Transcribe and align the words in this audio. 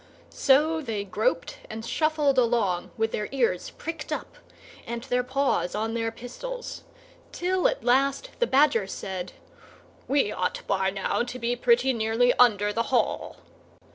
So 0.31 0.81
they 0.81 1.03
groped 1.03 1.59
and 1.69 1.85
shuffled 1.85 2.39
along, 2.39 2.89
with 2.97 3.11
their 3.11 3.29
ears 3.31 3.69
pricked 3.69 4.11
up 4.11 4.35
and 4.87 5.03
their 5.03 5.21
paws 5.23 5.75
on 5.75 5.93
their 5.93 6.11
pistols, 6.11 6.81
till 7.31 7.67
at 7.67 7.83
last 7.83 8.31
the 8.39 8.47
Badger 8.47 8.87
said, 8.87 9.33
"We 10.07 10.31
ought 10.31 10.63
by 10.65 10.89
now 10.89 11.21
to 11.21 11.37
be 11.37 11.55
pretty 11.55 11.93
nearly 11.93 12.33
under 12.39 12.73
the 12.73 12.87
Hall." 12.89 13.37